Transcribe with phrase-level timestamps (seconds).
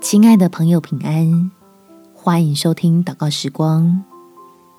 [0.00, 1.50] 亲爱的朋友，平安！
[2.14, 4.02] 欢迎收听祷告时光，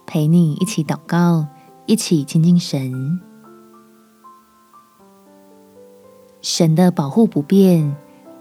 [0.08, 1.46] 陪你一起祷告，
[1.86, 3.21] 一起亲近神。
[6.42, 7.96] 神的保护不变，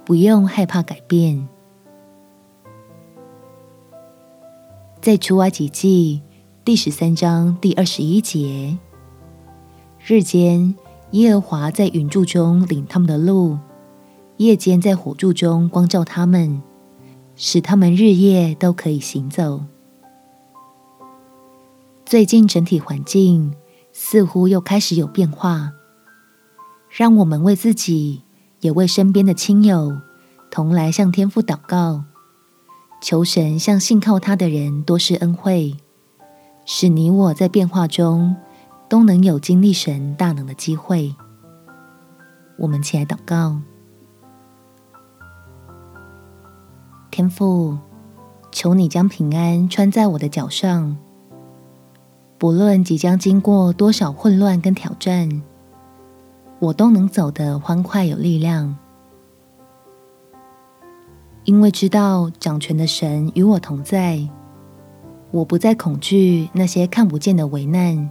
[0.07, 1.47] 不用害怕改变。
[5.03, 6.23] 在出埃及记
[6.65, 8.79] 第十三章第二十一节，
[10.07, 10.75] 日间
[11.11, 13.59] 耶和华在云柱中领他们的路，
[14.39, 16.63] 夜间在火柱中光照他们。
[17.43, 19.63] 使他们日夜都可以行走。
[22.05, 23.55] 最近整体环境
[23.95, 25.73] 似乎又开始有变化，
[26.91, 28.25] 让我们为自己，
[28.61, 29.97] 也为身边的亲友，
[30.51, 32.05] 同来向天父祷告，
[33.01, 35.79] 求神向信靠他的人多施恩惠，
[36.67, 38.37] 使你我在变化中
[38.87, 41.15] 都能有经历神大能的机会。
[42.59, 43.63] 我们起来祷告。
[47.31, 47.79] 父，
[48.51, 50.97] 求你将平安穿在我的脚上，
[52.37, 55.43] 不论即将经过多少混乱跟挑战，
[56.59, 58.77] 我都能走得欢快有力量，
[61.45, 64.29] 因为知道掌权的神与我同在，
[65.31, 68.11] 我不再恐惧那些看不见的危难，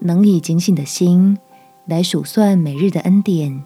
[0.00, 1.38] 能以警醒的心
[1.86, 3.62] 来数算每日的恩典，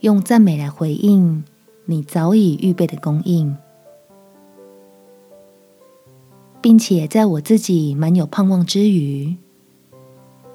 [0.00, 1.44] 用赞美来回应。
[1.92, 3.54] 你早已预备的供应，
[6.62, 9.36] 并且在我自己满有盼望之余，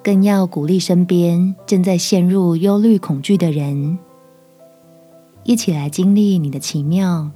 [0.03, 3.99] 更要鼓励身边正在陷入忧虑、恐惧的人，
[5.43, 7.29] 一起来经历你的奇妙，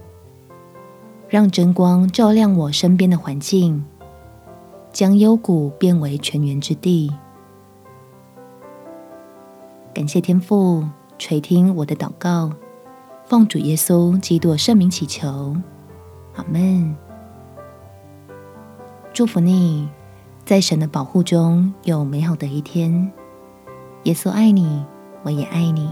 [1.29, 3.85] 让真光照亮我身边的环境，
[4.91, 7.11] 将幽谷变为泉源之地。
[9.93, 10.83] 感谢天父
[11.19, 12.51] 垂听我的祷告。
[13.31, 15.55] 奉主耶稣基督圣名祈求，
[16.35, 16.93] 阿门。
[19.13, 19.87] 祝福你，
[20.43, 23.09] 在神的保护中有美好的一天。
[24.03, 24.83] 耶稣爱你，
[25.23, 25.89] 我也爱你。